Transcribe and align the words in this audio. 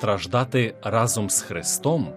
страждати 0.00 0.74
разом 0.82 1.30
з 1.30 1.40
Христом 1.40 2.12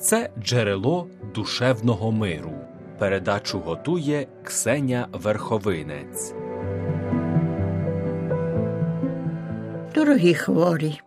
це 0.00 0.30
джерело 0.38 1.08
душевного 1.34 2.12
миру. 2.12 2.52
Передачу 2.98 3.58
готує 3.60 4.28
Ксеня 4.44 5.08
Верховинець. 5.12 6.34
Дорогі 9.94 10.34
хворі, 10.34 11.00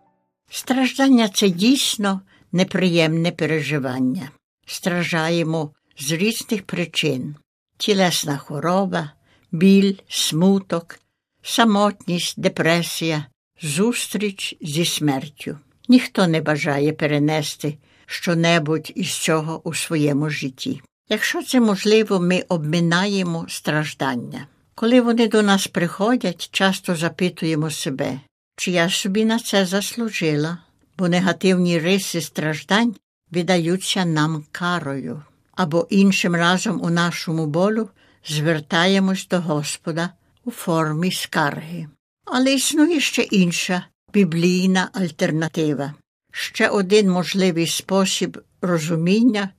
страждання 0.50 1.28
це 1.28 1.48
дійсно 1.48 2.20
неприємне 2.52 3.32
переживання. 3.32 4.30
Страждаємо 4.66 5.70
з 5.98 6.12
різних 6.12 6.62
причин: 6.62 7.36
тілесна 7.76 8.36
хвороба, 8.36 9.12
біль, 9.52 9.94
смуток, 10.08 11.00
самотність, 11.42 12.40
депресія, 12.40 13.26
зустріч 13.62 14.56
зі 14.60 14.84
смертю. 14.84 15.58
Ніхто 15.90 16.26
не 16.26 16.40
бажає 16.40 16.92
перенести 16.92 17.78
щонебудь 18.06 18.92
із 18.94 19.12
цього 19.12 19.60
у 19.64 19.74
своєму 19.74 20.30
житті. 20.30 20.82
Якщо 21.08 21.42
це 21.42 21.60
можливо, 21.60 22.20
ми 22.20 22.44
обминаємо 22.48 23.46
страждання. 23.48 24.46
Коли 24.74 25.00
вони 25.00 25.28
до 25.28 25.42
нас 25.42 25.66
приходять, 25.66 26.48
часто 26.52 26.96
запитуємо 26.96 27.70
себе, 27.70 28.20
чи 28.56 28.70
я 28.70 28.90
собі 28.90 29.24
на 29.24 29.38
це 29.38 29.66
заслужила, 29.66 30.58
бо 30.98 31.08
негативні 31.08 31.78
риси 31.78 32.20
страждань 32.20 32.94
віддаються 33.32 34.04
нам 34.04 34.44
карою, 34.52 35.22
або 35.52 35.86
іншим 35.90 36.34
разом 36.34 36.82
у 36.82 36.90
нашому 36.90 37.46
болю 37.46 37.88
звертаємось 38.26 39.28
до 39.28 39.40
Господа 39.40 40.10
у 40.44 40.50
формі 40.50 41.12
скарги. 41.12 41.88
Але 42.24 42.54
існує 42.54 43.00
ще 43.00 43.22
інша 43.22 43.84
біблійна 44.12 44.90
альтернатива, 44.92 45.94
ще 46.32 46.68
один 46.68 47.10
можливий 47.10 47.66
спосіб 47.66 48.38
розуміння, 48.62 49.50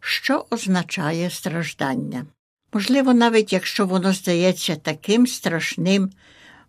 що 0.00 0.46
означає 0.50 1.30
страждання. 1.30 2.26
Можливо, 2.72 3.14
навіть 3.14 3.52
якщо 3.52 3.86
воно 3.86 4.12
здається 4.12 4.76
таким 4.76 5.26
страшним, 5.26 6.10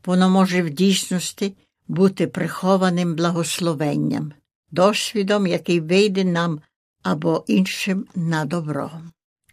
воно 0.06 0.30
може 0.30 0.62
в 0.62 0.70
дійсності 0.70 1.56
бути 1.88 2.28
прихованим 2.28 3.16
благословенням, 3.16 4.34
досвідом, 4.72 5.48
який 5.48 5.80
вийде 5.80 6.24
нам 6.24 6.62
або 7.04 7.44
іншим 7.48 8.06
на 8.16 8.46
добро. 8.46 8.92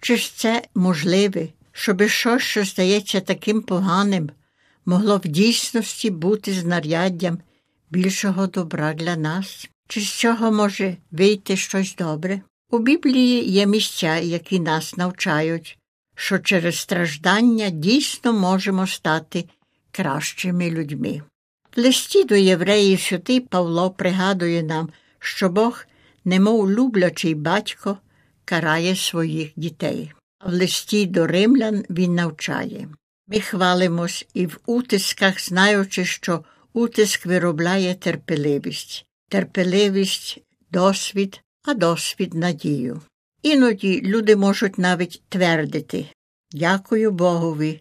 Чи 0.00 0.16
ж 0.16 0.36
це 0.36 0.62
можливе, 0.74 1.48
щоби 1.72 2.08
щось, 2.08 2.42
що 2.42 2.64
здається 2.64 3.20
таким 3.20 3.62
поганим, 3.62 4.30
могло 4.86 5.16
в 5.16 5.28
дійсності 5.28 6.10
бути 6.10 6.52
знаряддям 6.52 7.38
більшого 7.90 8.46
добра 8.46 8.94
для 8.94 9.16
нас? 9.16 9.68
Чи 9.88 10.00
з 10.00 10.14
цього 10.14 10.52
може 10.52 10.96
вийти 11.10 11.56
щось 11.56 11.96
добре? 11.96 12.40
У 12.70 12.78
Біблії 12.78 13.50
є 13.50 13.66
місця, 13.66 14.16
які 14.16 14.60
нас 14.60 14.96
навчають, 14.96 15.78
що 16.14 16.38
через 16.38 16.78
страждання 16.78 17.70
дійсно 17.70 18.32
можемо 18.32 18.86
стати 18.86 19.44
кращими 19.90 20.70
людьми. 20.70 21.22
В 21.76 21.80
листі 21.80 22.24
до 22.24 22.34
євреїв 22.34 23.00
святий 23.00 23.40
Павло 23.40 23.90
пригадує 23.90 24.62
нам, 24.62 24.88
що 25.18 25.48
Бог, 25.48 25.86
немов 26.24 26.70
люблячий 26.70 27.34
батько, 27.34 27.98
карає 28.44 28.96
своїх 28.96 29.50
дітей. 29.56 30.12
А 30.38 30.48
в 30.48 30.52
листі 30.52 31.06
до 31.06 31.26
римлян 31.26 31.84
він 31.90 32.14
навчає. 32.14 32.88
Ми 33.28 33.40
хвалимось 33.40 34.26
і 34.34 34.46
в 34.46 34.60
утисках, 34.66 35.40
знаючи, 35.40 36.04
що 36.04 36.44
утиск 36.76 37.26
виробляє 37.26 37.94
терпеливість, 37.94 39.06
терпеливість 39.28 40.38
досвід, 40.72 41.40
а 41.64 41.74
досвід 41.74 42.34
надію. 42.34 43.00
Іноді 43.42 44.02
люди 44.02 44.36
можуть 44.36 44.78
навіть 44.78 45.22
твердити 45.28 46.06
Дякую 46.52 47.10
Богові, 47.10 47.80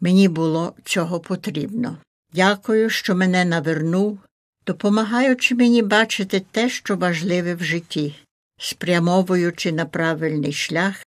мені 0.00 0.28
було 0.28 0.74
цього 0.84 1.20
потрібно. 1.20 1.98
Дякую, 2.32 2.90
що 2.90 3.14
мене 3.14 3.44
навернув, 3.44 4.18
допомагаючи 4.66 5.54
мені 5.54 5.82
бачити 5.82 6.40
те, 6.50 6.68
що 6.68 6.96
важливе 6.96 7.54
в 7.54 7.64
житті, 7.64 8.14
спрямовуючи 8.58 9.72
на 9.72 9.86
правильний 9.86 10.52
шлях 10.52 11.06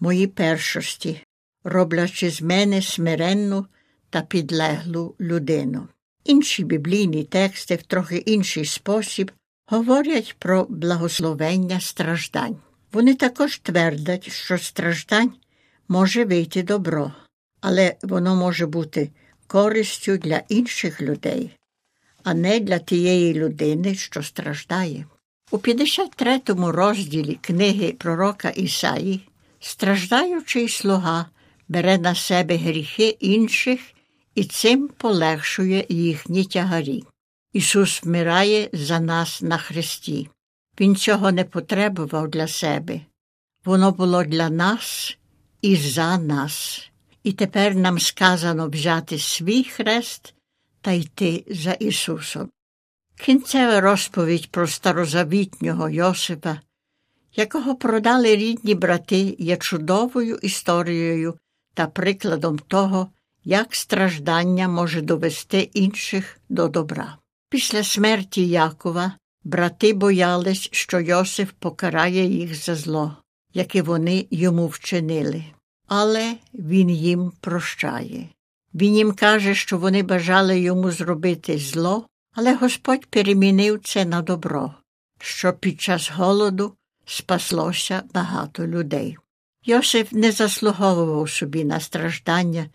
мої 0.00 0.26
першості, 0.26 1.22
роблячи 1.64 2.30
з 2.30 2.42
мене 2.42 2.82
смиренну 2.82 3.66
та 4.10 4.20
підлеглу 4.20 5.14
людину. 5.20 5.88
Інші 6.24 6.64
біблійні 6.64 7.24
тексти 7.24 7.74
в 7.76 7.82
трохи 7.82 8.16
інший 8.16 8.64
спосіб 8.64 9.30
говорять 9.66 10.36
про 10.38 10.66
благословення 10.68 11.80
страждань. 11.80 12.56
Вони 12.92 13.14
також 13.14 13.58
твердять, 13.58 14.32
що 14.32 14.58
страждань 14.58 15.32
може 15.88 16.24
вийти 16.24 16.62
добро, 16.62 17.12
але 17.60 17.96
воно 18.02 18.36
може 18.36 18.66
бути 18.66 19.10
користю 19.46 20.16
для 20.16 20.42
інших 20.48 21.02
людей, 21.02 21.50
а 22.24 22.34
не 22.34 22.60
для 22.60 22.78
тієї 22.78 23.34
людини, 23.34 23.94
що 23.94 24.22
страждає. 24.22 25.06
У 25.50 25.56
53-му 25.58 26.72
розділі 26.72 27.38
книги 27.42 27.92
пророка 27.98 28.48
Ісаї 28.48 29.28
страждаючий 29.60 30.68
слуга 30.68 31.26
бере 31.68 31.98
на 31.98 32.14
себе 32.14 32.56
гріхи 32.56 33.08
інших 33.08 33.80
і 34.34 34.44
цим 34.44 34.88
полегшує 34.88 35.86
їхні 35.88 36.44
тягарі. 36.44 37.04
Ісус 37.52 38.02
вмирає 38.02 38.70
за 38.72 39.00
нас 39.00 39.42
на 39.42 39.58
хресті. 39.58 40.28
Він 40.80 40.96
цього 40.96 41.32
не 41.32 41.44
потребував 41.44 42.28
для 42.28 42.48
себе. 42.48 43.00
Воно 43.64 43.92
було 43.92 44.24
для 44.24 44.50
нас 44.50 45.18
і 45.62 45.76
за 45.76 46.18
нас. 46.18 46.88
І 47.22 47.32
тепер 47.32 47.76
нам 47.76 47.98
сказано 47.98 48.68
взяти 48.68 49.18
свій 49.18 49.64
хрест 49.64 50.34
та 50.80 50.90
йти 50.90 51.44
за 51.48 51.72
Ісусом. 51.72 52.50
Кінцева 53.16 53.80
розповідь 53.80 54.50
про 54.50 54.66
старозавітнього 54.66 55.88
Йосипа, 55.88 56.60
якого 57.36 57.76
продали 57.76 58.36
рідні 58.36 58.74
брати, 58.74 59.36
є 59.38 59.56
чудовою 59.56 60.36
історією 60.42 61.38
та 61.74 61.86
прикладом 61.86 62.58
того, 62.58 63.10
як 63.44 63.74
страждання 63.74 64.68
може 64.68 65.00
довести 65.00 65.60
інших 65.60 66.38
до 66.48 66.68
добра. 66.68 67.16
Після 67.50 67.82
смерті 67.82 68.48
Якова 68.48 69.12
брати 69.44 69.92
боялись, 69.92 70.68
що 70.72 71.00
Йосиф 71.00 71.52
покарає 71.58 72.24
їх 72.24 72.54
за 72.54 72.74
зло, 72.74 73.16
яке 73.54 73.82
вони 73.82 74.26
йому 74.30 74.66
вчинили. 74.66 75.44
Але 75.88 76.34
він 76.54 76.90
їм 76.90 77.32
прощає. 77.40 78.28
Він 78.74 78.96
їм 78.96 79.12
каже, 79.12 79.54
що 79.54 79.78
вони 79.78 80.02
бажали 80.02 80.60
йому 80.60 80.90
зробити 80.90 81.58
зло, 81.58 82.06
але 82.34 82.54
Господь 82.54 83.06
перемінив 83.06 83.80
це 83.84 84.04
на 84.04 84.22
добро, 84.22 84.74
що 85.20 85.52
під 85.52 85.80
час 85.80 86.10
голоду 86.10 86.74
спаслося 87.06 88.02
багато 88.14 88.66
людей. 88.66 89.18
Йосиф 89.64 90.12
не 90.12 90.32
заслуговував 90.32 91.30
собі 91.30 91.64
на 91.64 91.80
страждання, 91.80 92.66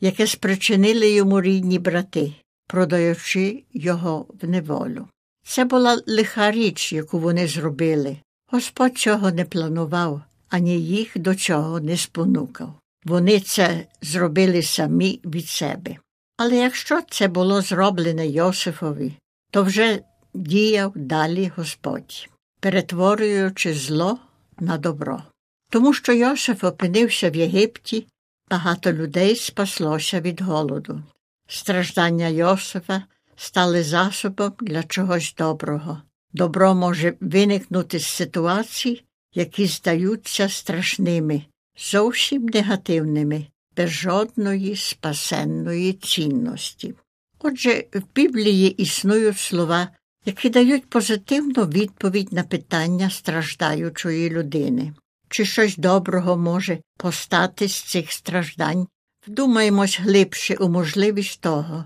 яке 0.00 0.26
спричинили 0.26 1.10
йому 1.10 1.40
рідні 1.40 1.78
брати, 1.78 2.32
продаючи 2.66 3.64
його 3.72 4.26
в 4.42 4.48
неволю. 4.48 5.08
Це 5.46 5.64
була 5.64 6.02
лиха 6.06 6.50
річ, 6.50 6.92
яку 6.92 7.18
вони 7.18 7.48
зробили. 7.48 8.16
Господь 8.52 8.98
цього 8.98 9.30
не 9.30 9.44
планував, 9.44 10.22
ані 10.48 10.80
їх 10.80 11.18
до 11.18 11.34
чого 11.34 11.80
не 11.80 11.96
спонукав. 11.96 12.74
Вони 13.04 13.40
це 13.40 13.86
зробили 14.02 14.62
самі 14.62 15.20
від 15.24 15.48
себе. 15.48 15.96
Але 16.36 16.56
якщо 16.56 17.00
це 17.10 17.28
було 17.28 17.62
зроблене 17.62 18.26
Йосифові, 18.26 19.12
то 19.50 19.62
вже 19.62 20.00
діяв 20.34 20.92
далі 20.94 21.52
Господь, 21.56 22.28
перетворюючи 22.60 23.74
зло 23.74 24.18
на 24.60 24.78
добро. 24.78 25.22
Тому 25.70 25.94
що 25.94 26.12
Йосиф 26.12 26.64
опинився 26.64 27.30
в 27.30 27.36
Єгипті, 27.36 28.06
багато 28.50 28.92
людей 28.92 29.36
спаслося 29.36 30.20
від 30.20 30.40
голоду. 30.40 31.02
Страждання 31.48 32.28
Йосифа 32.28 33.02
стали 33.36 33.82
засобом 33.82 34.52
для 34.60 34.82
чогось 34.82 35.34
доброго. 35.38 36.02
Добро 36.32 36.74
може 36.74 37.14
виникнути 37.20 37.98
з 37.98 38.06
ситуацій, 38.06 39.02
які 39.34 39.66
здаються 39.66 40.48
страшними, 40.48 41.42
зовсім 41.78 42.46
негативними, 42.46 43.46
без 43.76 43.90
жодної 43.90 44.76
спасенної 44.76 45.92
цінності. 45.92 46.94
Отже, 47.38 47.84
в 47.94 48.02
Біблії 48.14 48.70
існують 48.70 49.38
слова, 49.38 49.88
які 50.24 50.50
дають 50.50 50.90
позитивну 50.90 51.66
відповідь 51.66 52.32
на 52.32 52.42
питання 52.42 53.10
страждаючої 53.10 54.30
людини. 54.30 54.92
Чи 55.28 55.44
щось 55.44 55.76
доброго 55.76 56.36
може 56.36 56.78
постати 56.96 57.68
з 57.68 57.82
цих 57.82 58.12
страждань? 58.12 58.86
Вдумаємось 59.26 60.00
глибше 60.00 60.54
у 60.54 60.68
можливість 60.68 61.40
того, 61.40 61.84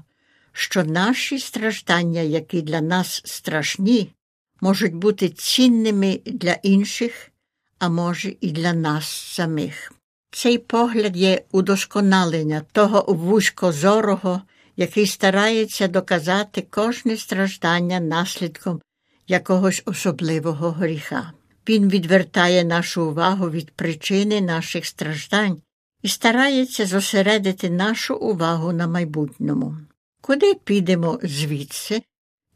що 0.53 0.85
наші 0.85 1.39
страждання, 1.39 2.21
які 2.21 2.63
для 2.63 2.81
нас 2.81 3.23
страшні, 3.25 4.13
можуть 4.61 4.95
бути 4.95 5.29
цінними 5.29 6.21
для 6.27 6.53
інших, 6.53 7.31
а 7.79 7.89
може, 7.89 8.35
і 8.41 8.51
для 8.51 8.73
нас 8.73 9.09
самих. 9.09 9.93
Цей 10.31 10.59
погляд 10.59 11.17
є 11.17 11.43
удосконалення 11.53 12.63
того 12.73 13.05
вузькозорого, 13.09 14.43
який 14.77 15.07
старається 15.07 15.89
доказати 15.89 16.67
кожне 16.71 17.17
страждання 17.17 18.01
наслідком 18.01 18.81
якогось 19.29 19.83
особливого 19.85 20.71
гріха. 20.71 21.33
Він 21.71 21.89
відвертає 21.89 22.65
нашу 22.65 23.07
увагу 23.07 23.51
від 23.51 23.71
причини 23.71 24.41
наших 24.41 24.87
страждань 24.87 25.63
і 26.03 26.09
старається 26.09 26.87
зосередити 26.87 27.71
нашу 27.71 28.17
увагу 28.17 28.73
на 28.73 28.87
майбутньому. 28.87 29.77
Куди 30.21 30.55
підемо 30.55 31.21
звідси? 31.23 32.03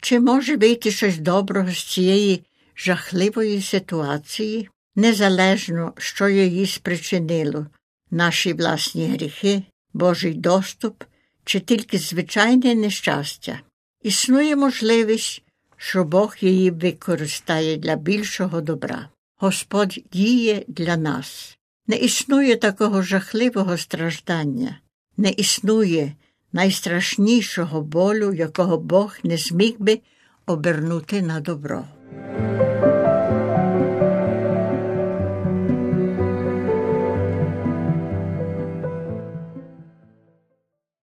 Чи 0.00 0.20
може 0.20 0.56
вийти 0.56 0.90
щось 0.90 1.18
доброго 1.18 1.70
з 1.70 1.84
цієї 1.84 2.44
жахливої 2.76 3.62
ситуації, 3.62 4.68
незалежно, 4.96 5.92
що 5.98 6.28
її 6.28 6.66
спричинило, 6.66 7.66
наші 8.10 8.52
власні 8.52 9.06
гріхи, 9.06 9.62
Божий 9.92 10.34
доступ 10.34 11.04
чи 11.44 11.60
тільки 11.60 11.98
звичайне 11.98 12.74
нещастя? 12.74 13.60
Існує 14.02 14.56
можливість, 14.56 15.42
що 15.76 16.04
Бог 16.04 16.36
її 16.40 16.70
використає 16.70 17.76
для 17.76 17.96
більшого 17.96 18.60
добра. 18.60 19.08
Господь 19.36 19.98
діє 20.12 20.64
для 20.68 20.96
нас. 20.96 21.58
Не 21.86 21.96
існує 21.96 22.56
такого 22.56 23.02
жахливого 23.02 23.78
страждання, 23.78 24.80
не 25.16 25.30
існує 25.30 26.12
найстрашнішого 26.52 27.82
болю, 27.82 28.32
якого 28.32 28.78
Бог 28.78 29.18
не 29.22 29.36
зміг 29.36 29.74
би 29.78 30.00
обернути 30.46 31.22
на 31.22 31.40
добро. 31.40 31.84